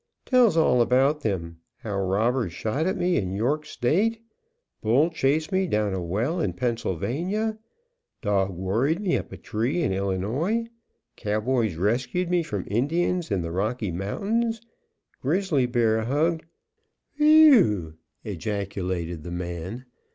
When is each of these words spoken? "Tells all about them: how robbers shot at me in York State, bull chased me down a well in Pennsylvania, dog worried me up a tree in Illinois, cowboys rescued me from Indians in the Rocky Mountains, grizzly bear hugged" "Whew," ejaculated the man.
"Tells 0.25 0.57
all 0.57 0.81
about 0.81 1.21
them: 1.21 1.59
how 1.83 1.99
robbers 1.99 2.53
shot 2.53 2.87
at 2.87 2.97
me 2.97 3.17
in 3.17 3.33
York 3.33 3.67
State, 3.67 4.19
bull 4.81 5.11
chased 5.11 5.51
me 5.51 5.67
down 5.67 5.93
a 5.93 6.01
well 6.01 6.39
in 6.39 6.53
Pennsylvania, 6.53 7.59
dog 8.23 8.49
worried 8.49 8.99
me 8.99 9.15
up 9.15 9.31
a 9.31 9.37
tree 9.37 9.83
in 9.83 9.91
Illinois, 9.93 10.65
cowboys 11.15 11.75
rescued 11.75 12.31
me 12.31 12.41
from 12.41 12.65
Indians 12.67 13.29
in 13.29 13.43
the 13.43 13.51
Rocky 13.51 13.91
Mountains, 13.91 14.59
grizzly 15.21 15.67
bear 15.67 16.05
hugged" 16.05 16.45
"Whew," 17.17 17.93
ejaculated 18.23 19.21
the 19.21 19.29
man. 19.29 19.85